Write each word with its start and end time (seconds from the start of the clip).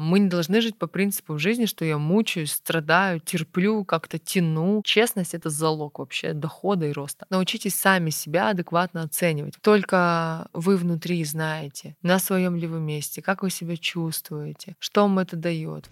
Мы 0.00 0.18
не 0.18 0.28
должны 0.28 0.62
жить 0.62 0.78
по 0.78 0.86
принципу 0.86 1.34
в 1.34 1.38
жизни, 1.38 1.66
что 1.66 1.84
я 1.84 1.98
мучаюсь, 1.98 2.52
страдаю, 2.52 3.20
терплю, 3.20 3.84
как-то 3.84 4.18
тяну. 4.18 4.80
Честность— 4.82 5.34
это 5.34 5.50
залог 5.50 5.98
вообще 5.98 6.32
дохода 6.32 6.86
и 6.86 6.92
роста. 6.92 7.26
Научитесь 7.28 7.74
сами 7.74 8.08
себя 8.08 8.48
адекватно 8.48 9.02
оценивать. 9.02 9.56
Только 9.60 10.48
вы 10.54 10.78
внутри 10.78 11.22
знаете, 11.24 11.96
на 12.02 12.18
своем 12.18 12.56
ли 12.56 12.66
вы 12.66 12.80
месте, 12.80 13.20
как 13.20 13.42
вы 13.42 13.50
себя 13.50 13.76
чувствуете, 13.76 14.74
что 14.78 15.02
вам 15.02 15.18
это 15.18 15.36
дает. 15.36 15.90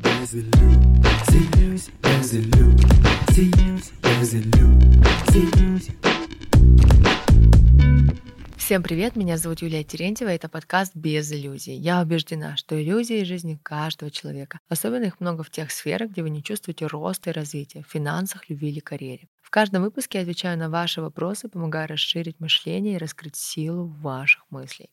Всем 8.58 8.82
привет, 8.82 9.14
меня 9.14 9.38
зовут 9.38 9.62
Юлия 9.62 9.84
Терентьева, 9.84 10.28
это 10.28 10.48
подкаст 10.48 10.94
«Без 10.94 11.32
иллюзий». 11.32 11.76
Я 11.76 12.02
убеждена, 12.02 12.56
что 12.56 12.78
иллюзии— 12.78 13.22
жизни 13.24 13.58
каждого 13.62 14.10
человека. 14.10 14.58
Особенно 14.68 15.04
их 15.04 15.20
много 15.20 15.44
в 15.44 15.48
тех 15.48 15.70
сферах, 15.70 16.10
где 16.10 16.22
вы 16.22 16.30
не 16.30 16.42
чувствуете 16.42 16.86
роста 16.86 17.30
и 17.30 17.32
развития, 17.32 17.84
в 17.86 17.90
финансах, 17.90 18.50
любви 18.50 18.68
или 18.70 18.80
карьере. 18.80 19.28
В 19.40 19.50
каждом 19.50 19.84
выпуске 19.84 20.18
я 20.18 20.22
отвечаю 20.22 20.58
на 20.58 20.68
ваши 20.68 21.00
вопросы, 21.00 21.48
помогаю 21.48 21.88
расширить 21.88 22.40
мышление 22.40 22.96
и 22.96 22.98
раскрыть 22.98 23.36
силу 23.36 23.86
ваших 23.86 24.44
мыслей. 24.50 24.90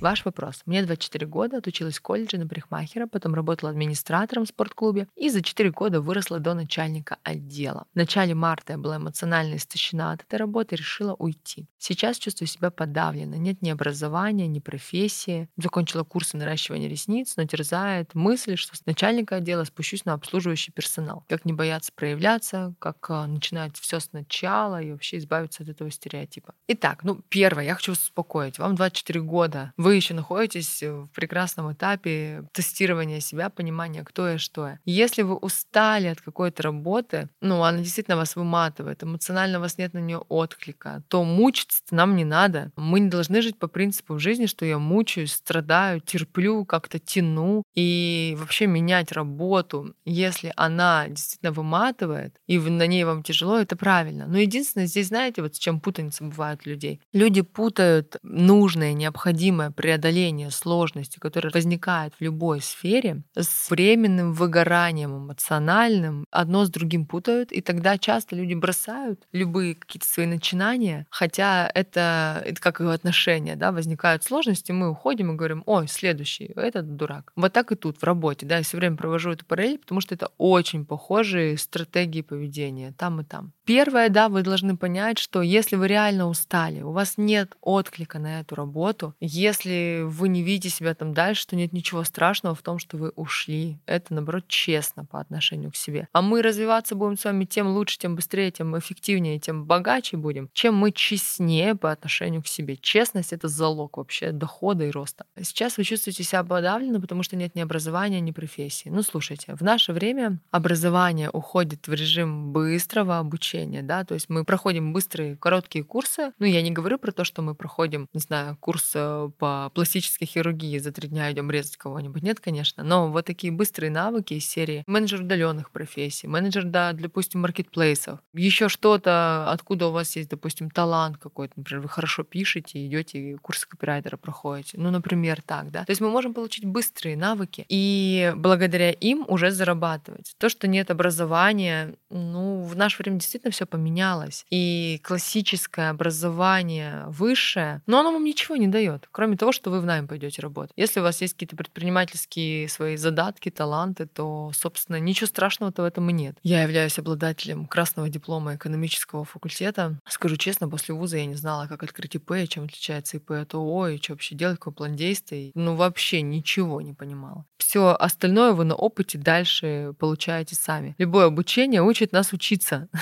Ваш 0.00 0.24
вопрос. 0.24 0.62
Мне 0.66 0.82
24 0.82 1.26
года, 1.26 1.58
отучилась 1.58 1.98
в 1.98 2.02
колледже 2.02 2.38
на 2.38 2.46
парикмахера, 2.46 3.06
потом 3.06 3.34
работала 3.34 3.70
администратором 3.70 4.44
в 4.44 4.48
спортклубе 4.48 5.08
и 5.16 5.30
за 5.30 5.42
4 5.42 5.70
года 5.70 6.00
выросла 6.00 6.40
до 6.40 6.54
начальника 6.54 7.18
отдела. 7.22 7.86
В 7.94 7.96
начале 7.96 8.34
марта 8.34 8.74
я 8.74 8.78
была 8.78 8.96
эмоционально 8.96 9.56
истощена 9.56 10.12
от 10.12 10.22
этой 10.22 10.36
работы 10.36 10.74
и 10.74 10.78
решила 10.78 11.14
уйти. 11.14 11.66
Сейчас 11.78 12.18
чувствую 12.18 12.48
себя 12.48 12.70
подавленно. 12.70 13.34
Нет 13.34 13.62
ни 13.62 13.70
образования, 13.70 14.46
ни 14.46 14.58
профессии. 14.58 15.48
Закончила 15.56 16.02
курсы 16.04 16.36
наращивания 16.36 16.88
ресниц, 16.88 17.34
но 17.36 17.44
терзает 17.44 18.14
мысль, 18.14 18.56
что 18.56 18.76
с 18.76 18.86
начальника 18.86 19.36
отдела 19.36 19.64
спущусь 19.64 20.04
на 20.04 20.14
обслуживающий 20.14 20.72
персонал. 20.72 21.24
Как 21.28 21.44
не 21.44 21.52
бояться 21.52 21.92
проявляться, 21.94 22.74
как 22.78 23.10
а, 23.10 23.26
начинать 23.26 23.76
все 23.76 24.00
сначала 24.00 24.80
и 24.80 24.92
вообще 24.92 25.18
избавиться 25.18 25.62
от 25.62 25.68
этого 25.68 25.90
стереотипа. 25.90 26.54
Итак, 26.68 27.04
ну, 27.04 27.20
первое, 27.28 27.64
я 27.64 27.74
хочу 27.74 27.92
вас 27.92 28.02
успокоить. 28.02 28.58
Вам 28.58 28.74
24 28.74 29.20
года. 29.20 29.72
Вы 29.84 29.96
еще 29.96 30.14
находитесь 30.14 30.82
в 30.82 31.08
прекрасном 31.08 31.70
этапе 31.70 32.44
тестирования 32.52 33.20
себя, 33.20 33.50
понимания, 33.50 34.02
кто 34.02 34.26
я, 34.26 34.38
что 34.38 34.66
я. 34.66 34.78
Если 34.86 35.20
вы 35.20 35.34
устали 35.34 36.06
от 36.06 36.22
какой-то 36.22 36.62
работы, 36.62 37.28
ну, 37.42 37.62
она 37.62 37.80
действительно 37.80 38.16
вас 38.16 38.34
выматывает, 38.34 39.02
эмоционально 39.02 39.58
у 39.58 39.60
вас 39.60 39.76
нет 39.76 39.92
на 39.92 39.98
нее 39.98 40.24
отклика, 40.30 41.02
то 41.08 41.22
мучиться 41.22 41.82
нам 41.90 42.16
не 42.16 42.24
надо. 42.24 42.72
Мы 42.76 42.98
не 42.98 43.10
должны 43.10 43.42
жить 43.42 43.58
по 43.58 43.68
принципу 43.68 44.14
в 44.14 44.20
жизни, 44.20 44.46
что 44.46 44.64
я 44.64 44.78
мучаюсь, 44.78 45.34
страдаю, 45.34 46.00
терплю, 46.00 46.64
как-то 46.64 46.98
тяну 46.98 47.62
и 47.74 48.34
вообще 48.38 48.66
менять 48.66 49.12
работу, 49.12 49.94
если 50.06 50.50
она 50.56 51.08
действительно 51.08 51.52
выматывает 51.52 52.34
и 52.46 52.58
на 52.58 52.86
ней 52.86 53.04
вам 53.04 53.22
тяжело, 53.22 53.58
это 53.58 53.76
правильно. 53.76 54.26
Но 54.26 54.38
единственное, 54.38 54.86
здесь 54.86 55.08
знаете, 55.08 55.42
вот 55.42 55.56
с 55.56 55.58
чем 55.58 55.78
путаница 55.78 56.24
бывает 56.24 56.62
у 56.64 56.70
людей. 56.70 57.02
Люди 57.12 57.42
путают 57.42 58.16
нужное, 58.22 58.94
необходимое 58.94 59.73
преодоления 59.74 60.50
сложности, 60.50 61.18
которые 61.18 61.50
возникают 61.52 62.14
в 62.14 62.20
любой 62.20 62.60
сфере, 62.60 63.22
с 63.34 63.70
временным 63.70 64.32
выгоранием 64.32 65.16
эмоциональным, 65.16 66.24
одно 66.30 66.64
с 66.64 66.70
другим 66.70 67.06
путают, 67.06 67.52
и 67.52 67.60
тогда 67.60 67.98
часто 67.98 68.36
люди 68.36 68.54
бросают 68.54 69.20
любые 69.32 69.74
какие-то 69.74 70.06
свои 70.06 70.26
начинания, 70.26 71.06
хотя 71.10 71.70
это, 71.74 72.42
это 72.44 72.60
как 72.60 72.80
и 72.80 72.84
отношения, 72.84 73.56
да, 73.56 73.72
возникают 73.72 74.24
сложности, 74.24 74.72
мы 74.72 74.90
уходим 74.90 75.32
и 75.32 75.36
говорим, 75.36 75.62
ой, 75.66 75.88
следующий, 75.88 76.52
этот 76.56 76.96
дурак. 76.96 77.32
Вот 77.36 77.52
так 77.52 77.72
и 77.72 77.76
тут 77.76 77.98
в 77.98 78.04
работе, 78.04 78.46
да, 78.46 78.58
я 78.58 78.62
все 78.62 78.76
время 78.76 78.96
провожу 78.96 79.32
эту 79.32 79.44
параллель, 79.44 79.78
потому 79.78 80.00
что 80.00 80.14
это 80.14 80.30
очень 80.38 80.84
похожие 80.84 81.58
стратегии 81.58 82.22
поведения 82.22 82.92
там 82.96 83.20
и 83.20 83.24
там. 83.24 83.52
Первое, 83.64 84.08
да, 84.08 84.28
вы 84.28 84.42
должны 84.42 84.76
понять, 84.76 85.18
что 85.18 85.40
если 85.42 85.76
вы 85.76 85.88
реально 85.88 86.28
устали, 86.28 86.82
у 86.82 86.92
вас 86.92 87.14
нет 87.16 87.56
отклика 87.60 88.18
на 88.18 88.40
эту 88.40 88.54
работу, 88.54 89.14
если 89.20 89.53
вы 89.62 90.28
не 90.28 90.42
видите 90.42 90.68
себя 90.68 90.94
там 90.94 91.14
дальше, 91.14 91.46
то 91.46 91.56
нет 91.56 91.72
ничего 91.72 92.04
страшного 92.04 92.54
в 92.54 92.62
том, 92.62 92.78
что 92.78 92.96
вы 92.96 93.10
ушли. 93.10 93.78
Это, 93.86 94.14
наоборот, 94.14 94.44
честно 94.48 95.04
по 95.04 95.20
отношению 95.20 95.70
к 95.70 95.76
себе. 95.76 96.08
А 96.12 96.22
мы 96.22 96.42
развиваться 96.42 96.94
будем 96.94 97.16
с 97.16 97.24
вами 97.24 97.44
тем 97.44 97.68
лучше, 97.68 97.98
тем 97.98 98.16
быстрее, 98.16 98.50
тем 98.50 98.78
эффективнее, 98.78 99.38
тем 99.38 99.64
богаче 99.64 100.16
будем, 100.16 100.48
чем 100.52 100.74
мы 100.74 100.92
честнее 100.92 101.74
по 101.74 101.90
отношению 101.90 102.42
к 102.42 102.46
себе. 102.46 102.76
Честность— 102.76 103.32
это 103.32 103.48
залог 103.48 103.96
вообще 103.96 104.32
дохода 104.32 104.84
и 104.84 104.90
роста. 104.90 105.26
Сейчас 105.40 105.76
вы 105.76 105.84
чувствуете 105.84 106.22
себя 106.24 106.44
подавленно, 106.44 107.00
потому 107.00 107.22
что 107.22 107.36
нет 107.36 107.54
ни 107.54 107.60
образования, 107.60 108.20
ни 108.20 108.30
профессии. 108.30 108.88
Ну, 108.88 109.02
слушайте, 109.02 109.54
в 109.54 109.62
наше 109.62 109.92
время 109.92 110.38
образование 110.50 111.30
уходит 111.30 111.86
в 111.86 111.92
режим 111.92 112.52
быстрого 112.52 113.18
обучения, 113.18 113.82
да, 113.82 114.04
то 114.04 114.14
есть 114.14 114.28
мы 114.28 114.44
проходим 114.44 114.92
быстрые, 114.92 115.36
короткие 115.36 115.84
курсы. 115.84 116.32
Ну, 116.38 116.46
я 116.46 116.62
не 116.62 116.70
говорю 116.70 116.98
про 116.98 117.12
то, 117.12 117.24
что 117.24 117.42
мы 117.42 117.54
проходим, 117.54 118.08
не 118.12 118.20
знаю, 118.20 118.56
курс 118.60 118.92
э, 118.94 119.30
по 119.44 119.70
пластической 119.74 120.26
хирургии, 120.26 120.78
за 120.78 120.90
три 120.90 121.06
дня 121.06 121.30
идем 121.30 121.50
резать 121.50 121.76
кого-нибудь. 121.76 122.22
Нет, 122.22 122.40
конечно, 122.40 122.82
но 122.82 123.10
вот 123.10 123.26
такие 123.26 123.52
быстрые 123.52 123.90
навыки 123.90 124.32
из 124.32 124.48
серии 124.48 124.84
менеджер 124.86 125.20
удаленных 125.20 125.70
профессий, 125.70 126.26
менеджер, 126.26 126.64
да, 126.64 126.94
допустим, 126.94 127.42
маркетплейсов, 127.42 128.20
еще 128.32 128.70
что-то, 128.70 129.50
откуда 129.50 129.88
у 129.88 129.90
вас 129.90 130.16
есть, 130.16 130.30
допустим, 130.30 130.70
талант 130.70 131.18
какой-то, 131.18 131.52
например, 131.56 131.82
вы 131.82 131.90
хорошо 131.90 132.22
пишете, 132.22 132.86
идете 132.86 133.36
курсы 133.42 133.68
копирайтера 133.68 134.16
проходите, 134.16 134.78
ну, 134.80 134.90
например, 134.90 135.42
так, 135.42 135.70
да. 135.70 135.84
То 135.84 135.90
есть 135.90 136.00
мы 136.00 136.08
можем 136.08 136.32
получить 136.32 136.64
быстрые 136.64 137.14
навыки 137.14 137.66
и 137.68 138.32
благодаря 138.36 138.92
им 138.92 139.26
уже 139.28 139.50
зарабатывать. 139.50 140.36
То, 140.38 140.48
что 140.48 140.68
нет 140.68 140.90
образования, 140.90 141.96
ну, 142.08 142.62
в 142.62 142.74
наше 142.76 143.02
время 143.02 143.18
действительно 143.18 143.50
все 143.50 143.66
поменялось. 143.66 144.46
И 144.48 145.02
классическое 145.04 145.90
образование 145.90 147.04
высшее, 147.08 147.82
но 147.86 148.00
оно 148.00 148.10
вам 148.10 148.24
ничего 148.24 148.56
не 148.56 148.68
дает, 148.68 149.06
кроме 149.10 149.33
того, 149.36 149.52
что 149.52 149.70
вы 149.70 149.80
в 149.80 149.86
найм 149.86 150.08
пойдете 150.08 150.42
работать. 150.42 150.72
Если 150.76 151.00
у 151.00 151.02
вас 151.02 151.20
есть 151.20 151.34
какие-то 151.34 151.56
предпринимательские 151.56 152.68
свои 152.68 152.96
задатки, 152.96 153.50
таланты, 153.50 154.06
то, 154.06 154.50
собственно, 154.54 155.00
ничего 155.00 155.26
страшного-то 155.26 155.82
в 155.82 155.84
этом 155.84 156.08
и 156.10 156.12
нет. 156.12 156.36
Я 156.42 156.62
являюсь 156.62 156.98
обладателем 156.98 157.66
красного 157.66 158.08
диплома 158.08 158.56
экономического 158.56 159.24
факультета. 159.24 159.98
Скажу 160.08 160.36
честно, 160.36 160.68
после 160.68 160.94
вуза 160.94 161.18
я 161.18 161.26
не 161.26 161.34
знала, 161.34 161.66
как 161.66 161.82
открыть 161.82 162.14
ИП, 162.14 162.48
чем 162.48 162.64
отличается 162.64 163.16
ИП 163.16 163.32
от 163.32 163.54
ООО, 163.54 163.88
и 163.88 164.02
что 164.02 164.12
вообще 164.12 164.34
делать, 164.34 164.58
какой 164.58 164.72
план 164.72 164.96
действий. 164.96 165.52
Ну, 165.54 165.76
вообще 165.76 166.22
ничего 166.22 166.80
не 166.80 166.92
понимала. 166.92 167.44
Все 167.58 167.96
остальное 167.98 168.52
вы 168.52 168.64
на 168.64 168.74
опыте 168.74 169.18
дальше 169.18 169.94
получаете 169.98 170.54
сами. 170.54 170.94
Любое 170.98 171.26
обучение 171.26 171.82
учит 171.82 172.12
нас 172.12 172.32
учиться. 172.32 172.88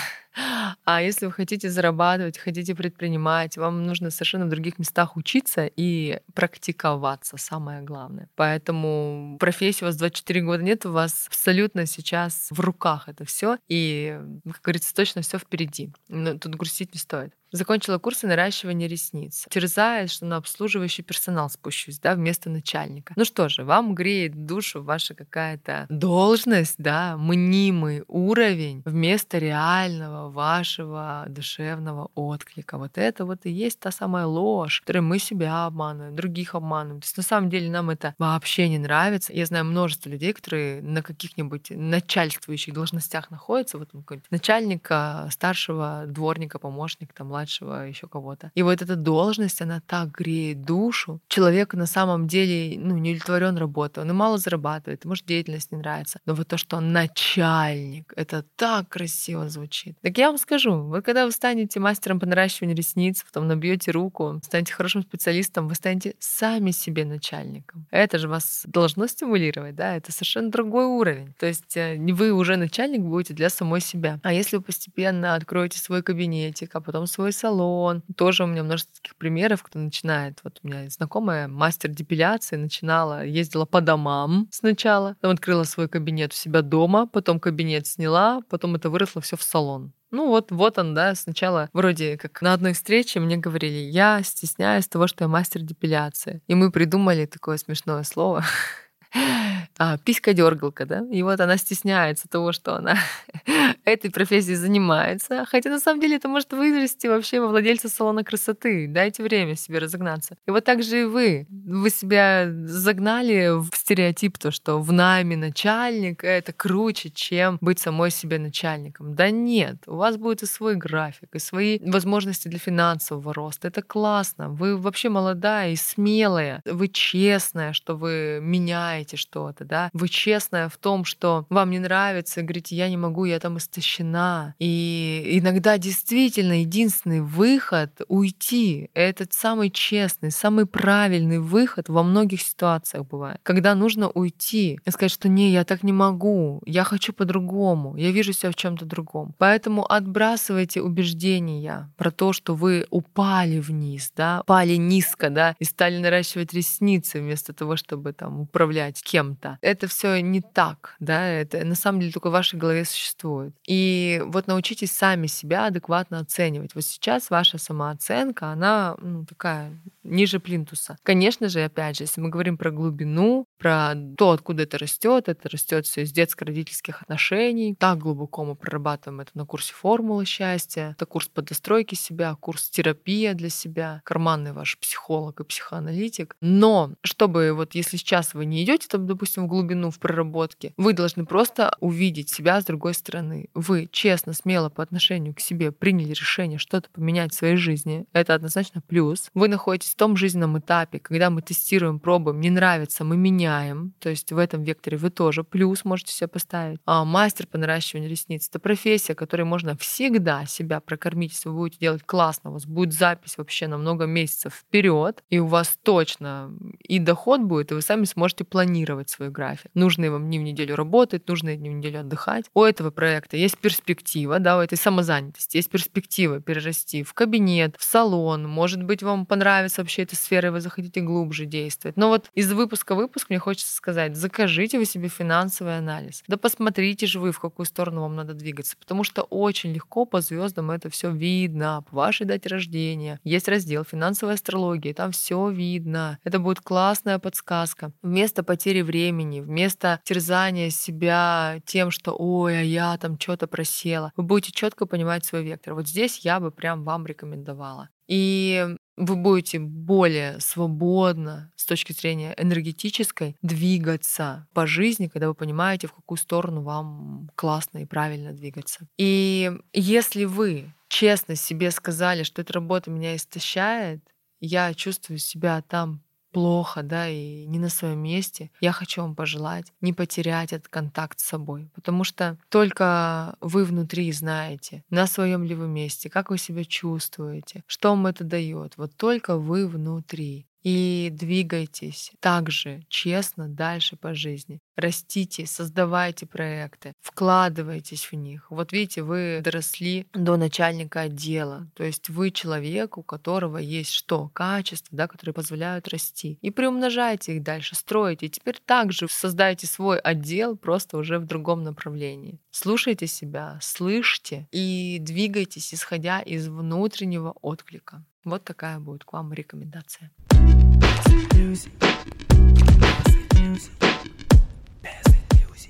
А 0.85 1.03
если 1.03 1.27
вы 1.27 1.33
хотите 1.33 1.71
зарабатывать, 1.71 2.39
хотите 2.39 2.75
предпринимать, 2.75 3.57
вам 3.57 3.85
нужно 3.85 4.11
совершенно 4.11 4.47
в 4.47 4.51
других 4.51 4.79
местах 4.79 5.17
учиться 5.17 5.67
и 5.67 6.21
практиковаться, 6.35 7.37
самое 7.37 7.83
главное. 7.83 8.29
Поэтому 8.35 9.37
профессии 9.39 9.85
у 9.85 9.87
вас 9.87 9.97
24 9.97 10.41
года 10.43 10.63
нет, 10.63 10.87
у 10.87 10.93
вас 10.93 11.27
абсолютно 11.29 11.87
сейчас 11.87 12.49
в 12.51 12.61
руках 12.61 13.09
это 13.09 13.25
все, 13.25 13.59
и, 13.69 14.19
как 14.45 14.63
говорится, 14.63 14.95
точно 14.95 15.23
все 15.23 15.39
впереди. 15.39 15.93
Но 16.09 16.39
тут 16.39 16.55
грустить 16.55 16.95
не 16.95 17.01
стоит. 17.01 17.35
Закончила 17.53 17.99
курсы 17.99 18.27
наращивания 18.27 18.89
ресниц. 18.89 19.47
Терзает, 19.51 20.11
что 20.11 20.25
на 20.25 20.37
обслуживающий 20.37 21.03
персонал 21.03 21.51
спущусь, 21.51 21.99
да, 21.99 22.15
вместо 22.15 22.49
начальника. 22.49 23.13
Ну 23.15 23.27
что 23.27 23.51
же, 23.51 23.65
вам 23.65 23.95
греет 23.95 24.47
душу 24.47 24.83
ваша 24.83 25.15
какая-то 25.15 25.87
должность, 25.91 26.77
да, 26.79 27.17
мнимый 27.19 28.05
уровень 28.09 28.83
вместо 28.87 29.37
реального 29.37 30.31
вашего 30.31 31.27
душевного 31.29 32.11
отклика. 32.15 32.79
Вот 32.79 32.97
это 32.97 33.27
вот 33.27 33.45
и 33.45 33.51
есть 33.51 33.79
та 33.81 33.91
самая 33.91 34.25
ложь, 34.25 34.81
которой 34.81 35.01
мы 35.03 35.19
себя 35.19 35.67
обманываем, 35.67 36.17
других 36.17 36.55
обманываем. 36.55 37.01
То 37.01 37.05
есть 37.05 37.17
на 37.19 37.23
самом 37.23 37.51
деле 37.51 37.71
нам 37.71 37.91
это 37.91 38.15
вообще 38.19 38.69
не 38.69 38.79
нравится. 38.79 39.33
Я 39.33 39.45
знаю 39.45 39.67
множество 39.67 40.09
людей, 40.09 40.33
которые 40.33 40.81
на 40.81 41.03
каких-нибудь 41.03 41.71
начальствующих 41.71 42.73
должностях 42.73 43.31
находятся, 43.31 43.77
вот 43.79 43.91
начальника, 44.31 45.29
старшего 45.31 46.05
дворника, 46.07 46.59
помощника, 46.59 47.15
там, 47.15 47.29
младшего, 47.43 47.89
еще 47.89 48.07
кого-то. 48.09 48.51
И 48.55 48.63
вот 48.63 48.83
эта 48.83 48.97
должность, 48.97 49.61
она 49.63 49.81
так 49.87 50.11
греет 50.11 50.63
душу. 50.63 51.21
Человек 51.29 51.75
на 51.75 51.87
самом 51.87 52.27
деле, 52.27 52.79
ну, 52.79 52.97
не 52.99 53.11
удовлетворен 53.11 53.57
работой, 53.57 54.05
он 54.05 54.11
и 54.11 54.13
мало 54.13 54.39
зарабатывает, 54.39 55.05
может, 55.05 55.27
деятельность 55.27 55.73
не 55.73 55.79
нравится. 55.79 56.21
Но 56.27 56.35
вот 56.35 56.49
то, 56.49 56.57
что 56.57 56.77
он 56.77 56.93
начальник, 56.93 58.13
это 58.17 58.45
так 58.57 58.89
красиво 58.89 59.49
звучит. 59.49 59.97
Так 60.03 60.19
я 60.19 60.29
вам 60.29 60.39
скажу, 60.39 60.83
вот 60.83 61.05
когда 61.05 61.27
вы 61.27 61.33
станете 61.33 61.81
мастером 61.81 62.21
по 62.21 62.27
наращиванию 62.27 62.77
ресниц, 62.77 63.25
потом 63.25 63.49
набьете 63.49 63.91
руку, 63.91 64.41
станете 64.45 64.73
хорошим 64.73 65.03
специалистом, 65.03 65.69
вы 65.69 65.75
станете 65.75 66.15
сами 66.19 66.71
себе 66.71 67.05
начальником. 67.05 67.87
Это 67.91 68.19
же 68.19 68.29
вас 68.29 68.63
должно 68.67 69.07
стимулировать, 69.07 69.75
да, 69.75 69.97
это 69.97 70.13
совершенно 70.13 70.51
другой 70.51 70.85
уровень. 70.85 71.35
То 71.39 71.47
есть 71.47 71.77
э, 71.77 71.97
вы 71.99 72.33
уже 72.33 72.57
начальник 72.57 73.01
будете 73.01 73.35
для 73.35 73.51
самой 73.51 73.81
себя. 73.81 74.21
А 74.23 74.33
если 74.33 74.57
вы 74.57 74.63
постепенно 74.63 75.35
откроете 75.35 75.79
свой 75.79 76.03
кабинетик, 76.03 76.75
а 76.75 76.81
потом 76.81 77.07
свой 77.07 77.32
свой 77.33 77.53
салон. 77.53 78.03
Тоже 78.17 78.45
у 78.45 78.47
меня 78.47 78.63
множество 78.63 78.95
таких 78.95 79.17
примеров, 79.17 79.63
кто 79.63 79.79
начинает. 79.79 80.39
Вот 80.45 80.61
у 80.63 80.67
меня 80.69 80.89
знакомая 80.89 81.49
мастер 81.49 81.91
депиляции 81.91 82.57
начинала, 82.57 83.25
ездила 83.25 83.65
по 83.65 83.81
домам 83.81 84.49
сначала, 84.51 85.15
потом 85.21 85.33
открыла 85.33 85.65
свой 85.65 85.89
кабинет 85.89 86.33
у 86.33 86.37
себя 86.37 86.63
дома, 86.63 87.07
потом 87.07 87.41
кабинет 87.41 87.87
сняла, 87.87 88.43
потом 88.49 88.77
это 88.77 88.91
выросло 88.91 89.21
все 89.21 89.37
в 89.37 89.43
салон. 89.43 89.93
Ну 90.11 90.29
вот, 90.29 90.51
вот 90.51 90.79
он, 90.79 90.95
да, 90.95 91.15
сначала 91.15 91.71
вроде 91.73 92.19
как 92.19 92.43
на 92.43 92.53
одной 92.53 92.75
встрече 92.75 93.19
мне 93.19 93.39
говорили, 93.39 93.79
я 93.79 94.23
стесняюсь 94.23 94.87
того, 94.87 95.07
что 95.07 95.25
я 95.25 95.29
мастер 95.29 95.63
депиляции. 95.63 96.43
И 96.49 96.55
мы 96.55 96.71
придумали 96.71 97.25
такое 97.25 97.57
смешное 97.57 98.03
слово 98.03 98.45
а, 99.79 99.99
писька-дергалка, 99.99 100.87
да, 100.87 101.05
и 101.11 101.23
вот 101.23 101.41
она 101.41 101.57
стесняется 101.57 102.29
того, 102.29 102.53
что 102.53 102.77
она 102.77 102.97
этой 103.85 104.11
профессией 104.11 104.57
занимается, 104.57 105.45
хотя 105.47 105.71
на 105.71 105.81
самом 105.81 106.01
деле 106.01 106.17
это 106.17 106.29
может 106.29 106.53
вырасти 106.53 107.07
вообще 107.07 107.41
во 107.41 107.49
владельца 107.49 107.89
салона 107.89 108.25
красоты. 108.25 108.87
Дайте 108.89 109.23
время 109.23 109.57
себе 109.57 109.79
разогнаться. 109.79 110.37
И 110.47 110.51
вот 110.51 110.65
так 110.65 110.83
же 110.83 111.03
и 111.03 111.05
вы. 111.05 111.47
Вы 111.51 111.91
себя 111.91 112.49
загнали 112.65 113.59
в 113.59 113.71
стереотип, 113.75 114.39
то, 114.39 114.51
что 114.51 114.81
в 114.81 114.93
найме 114.93 115.37
начальник— 115.37 116.25
это 116.25 116.53
круче, 116.53 117.11
чем 117.11 117.59
быть 117.61 117.79
самой 117.79 118.11
себе 118.11 118.39
начальником. 118.39 119.15
Да 119.15 119.31
нет, 119.31 119.77
у 119.87 119.97
вас 119.97 120.17
будет 120.17 120.43
и 120.43 120.47
свой 120.47 120.77
график, 120.77 121.35
и 121.35 121.39
свои 121.39 121.79
возможности 121.81 122.49
для 122.49 122.59
финансового 122.59 123.35
роста. 123.35 123.69
Это 123.69 123.83
классно. 123.83 124.49
Вы 124.49 124.77
вообще 124.77 125.09
молодая 125.09 125.73
и 125.73 125.77
смелая. 125.77 126.63
Вы 126.65 126.89
честная, 126.89 127.73
что 127.73 127.95
вы 127.97 128.39
меняете 128.41 129.02
что-то 129.17 129.63
это, 129.63 129.65
да, 129.65 129.91
вы 129.93 130.09
честная 130.09 130.69
в 130.69 130.77
том, 130.77 131.05
что 131.05 131.47
вам 131.49 131.71
не 131.71 131.79
нравится, 131.79 132.43
говорите, 132.43 132.77
я 132.77 132.89
не 132.89 132.97
могу, 132.97 133.25
я 133.25 133.39
там 133.39 133.59
истощена. 133.59 134.55
И 134.59 135.39
иногда 135.43 135.79
действительно 135.79 136.61
единственный 136.61 137.21
выход— 137.21 138.01
уйти. 138.09 138.91
Этот 138.95 139.33
самый 139.33 139.71
честный, 139.71 140.31
самый 140.31 140.67
правильный 140.67 141.39
выход 141.39 141.89
во 141.89 142.03
многих 142.03 142.43
ситуациях 142.43 143.07
бывает. 143.07 143.41
Когда 143.43 143.75
нужно 143.75 144.09
уйти 144.09 144.79
и 144.85 144.91
сказать, 144.91 145.13
что 145.13 145.29
не, 145.29 145.51
я 145.51 145.65
так 145.65 145.83
не 145.83 145.93
могу, 145.93 146.63
я 146.67 146.85
хочу 146.85 147.13
по-другому, 147.13 147.97
я 147.97 148.11
вижу 148.11 148.33
себя 148.33 148.51
в 148.51 148.55
чем 148.55 148.77
то 148.77 148.85
другом. 148.85 149.35
Поэтому 149.39 149.91
отбрасывайте 149.91 150.83
убеждения 150.83 151.91
про 151.97 152.11
то, 152.11 152.33
что 152.33 152.55
вы 152.55 152.87
упали 152.91 153.59
вниз, 153.59 154.13
да, 154.17 154.43
пали 154.47 154.77
низко, 154.77 155.31
да, 155.31 155.55
и 155.59 155.65
стали 155.65 155.99
наращивать 155.99 156.53
ресницы 156.53 157.21
вместо 157.21 157.53
того, 157.53 157.77
чтобы 157.77 158.13
там 158.13 158.41
управлять 158.41 158.92
кем-то 159.01 159.59
это 159.63 159.87
все 159.87 160.21
не 160.21 160.41
так, 160.41 160.97
да, 161.01 161.27
это 161.27 161.65
на 161.65 161.75
самом 161.75 162.01
деле 162.01 162.13
только 162.13 162.29
в 162.29 162.33
вашей 162.33 162.59
голове 162.59 162.85
существует. 162.85 163.55
И 163.67 164.23
вот 164.27 164.47
научитесь 164.47 164.93
сами 164.93 165.29
себя 165.29 165.67
адекватно 165.67 166.19
оценивать. 166.19 166.75
Вот 166.75 166.85
сейчас 166.85 167.31
ваша 167.31 167.59
самооценка, 167.59 168.49
она 168.49 168.97
ну, 169.01 169.25
такая 169.25 169.73
ниже 170.03 170.41
плинтуса. 170.41 170.99
Конечно 171.03 171.49
же, 171.49 171.65
опять 171.65 171.97
же, 171.97 172.05
если 172.05 172.21
мы 172.21 172.29
говорим 172.29 172.59
про 172.59 172.71
глубину, 172.71 173.47
про 173.57 173.95
то, 174.19 174.33
откуда 174.33 174.65
это 174.65 174.79
растет, 174.79 175.29
это 175.29 175.49
растет 175.49 175.87
все 175.87 176.03
из 176.03 176.13
детско-родительских 176.13 177.03
отношений. 177.03 177.77
Так 177.79 177.99
глубоко 177.99 178.45
мы 178.45 178.57
прорабатываем 178.57 179.21
это 179.21 179.31
на 179.35 179.47
курсе 179.47 179.73
формулы 179.73 180.25
счастья. 180.25 180.95
Это 180.97 181.07
курс 181.07 181.29
по 181.29 181.43
достройке 181.43 181.95
себя, 181.95 182.35
курс 182.35 182.69
терапия 182.69 183.35
для 183.35 183.49
себя, 183.49 184.03
карманный 184.05 184.53
ваш 184.53 184.79
психолог 184.79 185.41
и 185.41 185.45
психоаналитик. 185.45 186.37
Но 186.41 186.93
чтобы 187.03 187.53
вот 187.53 187.75
если 187.75 187.97
сейчас 187.97 188.35
вы 188.35 188.45
не 188.45 188.65
идете, 188.65 188.82
там, 188.89 189.07
допустим, 189.07 189.45
в 189.45 189.49
глубину 189.49 189.91
в 189.91 189.99
проработке, 189.99 190.75
вы 190.77 190.93
должны 190.93 191.25
просто 191.25 191.77
увидеть 191.81 192.31
себя 192.31 192.61
с 192.61 192.65
другой 192.65 192.95
стороны. 192.95 193.49
Вы 193.55 193.89
честно, 193.91 194.33
смело 194.33 194.69
по 194.69 194.83
отношению 194.83 195.35
к 195.35 195.41
себе 195.41 195.73
приняли 195.73 196.11
решение 196.11 196.59
что-то 196.59 196.89
поменять 196.91 197.33
в 197.33 197.37
своей 197.37 197.57
жизни. 197.57 198.05
Это 198.13 198.35
однозначно 198.35 198.81
плюс. 198.81 199.31
Вы 199.35 199.49
находитесь 199.49 199.91
в 199.91 199.97
том 199.97 200.17
жизненном 200.17 200.59
этапе, 200.59 200.99
когда 200.99 201.31
мы 201.31 201.43
тестируем, 201.43 202.01
пробуем, 202.01 202.41
не 202.41 202.51
нравится, 202.51 203.05
мы 203.05 203.17
меняем. 203.17 203.95
То 203.99 204.09
есть 204.09 204.33
в 204.33 204.39
этом 204.39 204.63
векторе 204.63 204.97
вы 204.97 205.11
тоже 205.11 205.45
плюс 205.45 205.85
можете 205.85 206.13
себе 206.13 206.29
поставить. 206.29 206.81
А 206.85 207.05
мастер 207.05 207.47
по 207.47 207.59
наращиванию 207.59 208.11
ресниц— 208.11 208.49
это 208.51 208.59
профессия, 208.59 209.15
которой 209.15 209.43
можно 209.43 209.77
всегда 209.77 210.45
себя 210.47 210.81
прокормить, 210.81 211.33
если 211.33 211.49
вы 211.49 211.57
будете 211.57 211.79
делать 211.79 212.03
классно. 212.05 212.51
У 212.51 212.55
вас 212.55 212.67
будет 212.67 212.93
запись 212.93 213.39
вообще 213.39 213.69
на 213.69 213.79
много 213.79 214.07
месяцев 214.07 214.55
вперед, 214.55 215.23
и 215.31 215.39
у 215.39 215.47
вас 215.47 215.79
точно 215.83 216.53
и 216.81 216.99
доход 216.99 217.41
будет, 217.43 217.71
и 217.71 217.75
вы 217.75 217.83
сами 217.83 218.05
сможете 218.05 218.45
планировать 218.45 218.72
свой 219.09 219.31
график. 219.31 219.71
Нужные 219.75 220.11
вам 220.11 220.27
дни 220.27 220.39
в 220.39 220.43
неделю 220.43 220.77
работать, 220.77 221.29
нужные 221.29 221.57
дни 221.57 221.71
в 221.71 221.73
неделю 221.73 222.01
отдыхать. 222.01 222.45
У 222.55 222.63
этого 222.63 222.91
проекта 222.91 223.37
есть 223.37 223.59
перспектива, 223.59 224.39
да, 224.39 224.59
у 224.59 224.61
этой 224.61 224.79
самозанятости 224.79 225.57
есть 225.57 225.71
перспектива 225.71 226.41
перерасти 226.41 227.03
в 227.03 227.15
кабинет, 227.15 227.77
в 227.79 227.85
салон. 227.85 228.49
Может 228.49 228.83
быть, 228.83 229.03
вам 229.03 229.27
понравится 229.27 229.83
вообще 229.83 230.03
этой 230.03 230.17
сферы, 230.17 230.51
вы 230.51 230.61
захотите 230.61 231.01
глубже 231.01 231.47
действовать. 231.47 231.97
Но 231.97 232.09
вот 232.09 232.31
из 232.35 232.53
выпуска 232.53 232.95
в 232.95 232.99
выпуск 232.99 233.31
мне 233.31 233.39
хочется 233.39 233.75
сказать, 233.75 234.17
закажите 234.17 234.79
вы 234.79 234.85
себе 234.85 235.09
финансовый 235.09 235.79
анализ. 235.79 236.23
Да 236.29 236.37
посмотрите 236.37 237.07
же 237.07 237.21
вы, 237.21 237.33
в 237.33 237.41
какую 237.41 237.67
сторону 237.67 238.03
вам 238.03 238.17
надо 238.17 238.35
двигаться, 238.35 238.77
потому 238.79 239.05
что 239.05 239.23
очень 239.23 239.73
легко 239.73 240.05
по 240.05 240.21
звездам 240.21 240.71
это 240.71 240.91
все 240.91 241.11
видно, 241.11 241.85
по 241.91 241.97
вашей 241.97 242.27
дате 242.27 242.49
рождения. 242.49 243.21
Есть 243.25 243.49
раздел 243.49 243.85
финансовой 243.85 244.35
астрологии, 244.35 244.93
там 244.93 245.13
все 245.13 245.49
видно. 245.51 246.19
Это 246.25 246.39
будет 246.39 246.61
классная 246.61 247.19
подсказка. 247.19 247.93
Вместо 248.03 248.43
потери 248.53 248.83
времени, 248.83 249.41
вместо 249.41 249.99
терзания 250.05 250.69
себя 250.69 251.63
тем, 251.65 251.91
что 251.91 252.15
ой, 252.15 252.59
а 252.59 252.63
я 252.63 252.99
там 252.99 253.19
что-то 253.19 253.47
просела, 253.47 254.13
вы 254.15 254.25
будете 254.25 254.53
четко 254.53 254.85
понимать 254.85 255.25
свой 255.25 255.43
вектор. 255.43 255.73
Вот 255.73 255.89
здесь 255.89 256.19
я 256.19 256.39
бы 256.39 256.51
прям 256.51 256.85
вам 256.85 257.07
рекомендовала. 257.07 257.89
И 258.09 258.77
вы 258.99 259.17
будете 259.17 259.59
более 259.59 260.39
свободно 260.39 261.51
с 261.57 261.65
точки 261.65 261.95
зрения 261.95 262.35
энергетической 262.37 263.37
двигаться 263.41 264.47
по 264.53 264.67
жизни, 264.67 265.07
когда 265.07 265.29
вы 265.29 265.35
понимаете, 265.35 265.87
в 265.87 265.95
какую 265.95 266.19
сторону 266.19 266.61
вам 266.61 267.31
классно 267.35 267.79
и 267.79 267.87
правильно 267.87 268.35
двигаться. 268.35 268.87
И 268.99 269.51
если 269.73 270.27
вы 270.27 270.75
честно 270.89 271.37
себе 271.37 271.71
сказали, 271.71 272.23
что 272.23 272.43
эта 272.43 272.53
работа 272.53 272.91
меня 272.91 273.17
истощает, 273.17 274.05
я 274.41 274.75
чувствую 274.75 275.17
себя 275.17 275.63
там 275.63 276.03
плохо, 276.33 276.83
да, 276.83 277.09
и 277.09 277.47
не 277.47 277.59
на 277.59 277.69
своем 277.69 277.99
месте, 277.99 278.51
я 278.61 278.73
хочу 278.73 279.03
вам 279.03 279.15
пожелать 279.15 279.73
не 279.81 279.93
потерять 279.93 280.53
этот 280.53 280.69
контакт 280.69 281.21
с 281.21 281.25
собой, 281.25 281.69
потому 281.75 282.05
что 282.05 282.37
только 282.49 283.37
вы 283.41 283.65
внутри 283.65 284.11
знаете, 284.13 284.85
на 284.91 285.07
своем 285.07 285.45
ли 285.45 285.55
вы 285.55 285.69
месте, 285.69 286.11
как 286.11 286.31
вы 286.31 286.39
себя 286.39 286.65
чувствуете, 286.65 287.63
что 287.67 287.91
вам 287.91 288.07
это 288.07 288.25
дает. 288.25 288.77
Вот 288.77 288.93
только 288.97 289.37
вы 289.37 289.69
внутри 289.69 290.47
и 290.63 291.11
двигайтесь 291.13 292.13
также 292.21 292.83
честно 292.89 293.49
дальше 293.49 293.97
по 293.97 294.15
жизни. 294.15 294.61
Растите, 294.77 295.47
создавайте 295.47 296.27
проекты, 296.27 296.95
вкладывайтесь 297.01 298.11
в 298.11 298.15
них. 298.15 298.47
Вот 298.51 298.73
видите, 298.73 299.03
вы 299.03 299.41
доросли 299.45 300.07
до 300.15 300.37
начальника 300.37 301.03
отдела, 301.03 301.69
то 301.75 301.85
есть 301.85 302.09
вы 302.09 302.31
человек, 302.31 302.97
у 302.97 303.03
которого 303.03 303.59
есть 303.59 303.93
что? 303.93 304.31
Качества, 304.33 304.97
да, 304.97 305.09
которые 305.09 305.35
позволяют 305.35 305.89
расти. 305.89 306.39
И 306.41 306.51
приумножайте 306.51 307.37
их 307.37 307.43
дальше, 307.43 307.75
строите. 307.75 308.27
И 308.27 308.31
теперь 308.31 308.61
также 308.65 309.09
создайте 309.11 309.67
свой 309.67 309.99
отдел 309.99 310.57
просто 310.57 310.97
уже 310.97 311.19
в 311.19 311.27
другом 311.27 311.63
направлении. 311.63 312.41
Слушайте 312.51 313.07
себя, 313.07 313.59
слышьте 313.61 314.49
и 314.53 314.99
двигайтесь, 315.01 315.75
исходя 315.75 316.21
из 316.21 316.49
внутреннего 316.49 317.35
отклика. 317.43 318.05
Вот 318.25 318.45
такая 318.45 318.79
будет 318.79 319.05
к 319.05 319.13
вам 319.13 319.33
рекомендация. 319.33 320.11